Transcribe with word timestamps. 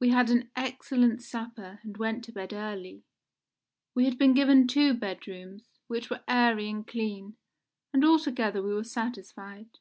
We 0.00 0.08
had 0.08 0.30
an 0.30 0.50
excellent 0.56 1.22
supper 1.22 1.78
and 1.84 1.96
went 1.96 2.24
to 2.24 2.32
bed 2.32 2.52
early. 2.52 3.04
We 3.94 4.04
had 4.04 4.18
been 4.18 4.34
given 4.34 4.66
two 4.66 4.94
bedrooms, 4.94 5.78
which 5.86 6.10
were 6.10 6.24
airy 6.26 6.68
and 6.68 6.84
clean, 6.84 7.36
and 7.92 8.04
altogether 8.04 8.60
we 8.64 8.74
were 8.74 8.82
satisfied. 8.82 9.78